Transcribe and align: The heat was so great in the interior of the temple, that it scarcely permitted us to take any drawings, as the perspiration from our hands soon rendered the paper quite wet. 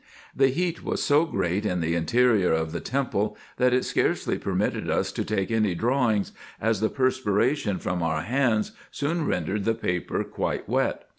The 0.35 0.47
heat 0.47 0.83
was 0.83 1.03
so 1.03 1.25
great 1.25 1.63
in 1.63 1.79
the 1.79 1.93
interior 1.93 2.51
of 2.53 2.71
the 2.71 2.79
temple, 2.79 3.37
that 3.57 3.71
it 3.71 3.85
scarcely 3.85 4.39
permitted 4.39 4.89
us 4.89 5.11
to 5.11 5.23
take 5.23 5.51
any 5.51 5.75
drawings, 5.75 6.31
as 6.59 6.79
the 6.79 6.89
perspiration 6.89 7.77
from 7.77 8.01
our 8.01 8.23
hands 8.23 8.71
soon 8.89 9.27
rendered 9.27 9.63
the 9.63 9.75
paper 9.75 10.23
quite 10.23 10.67
wet. 10.67 11.03